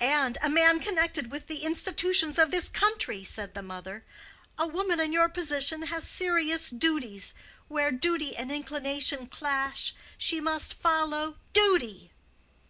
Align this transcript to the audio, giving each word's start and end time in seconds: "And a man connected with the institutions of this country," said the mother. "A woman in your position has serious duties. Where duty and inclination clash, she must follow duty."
"And 0.00 0.38
a 0.40 0.48
man 0.48 0.80
connected 0.80 1.30
with 1.30 1.46
the 1.46 1.58
institutions 1.58 2.38
of 2.38 2.50
this 2.50 2.70
country," 2.70 3.22
said 3.22 3.52
the 3.52 3.60
mother. 3.60 4.02
"A 4.56 4.66
woman 4.66 4.98
in 4.98 5.12
your 5.12 5.28
position 5.28 5.82
has 5.92 6.08
serious 6.08 6.70
duties. 6.70 7.34
Where 7.68 7.90
duty 7.90 8.34
and 8.34 8.50
inclination 8.50 9.26
clash, 9.26 9.94
she 10.16 10.40
must 10.40 10.72
follow 10.72 11.36
duty." 11.52 12.12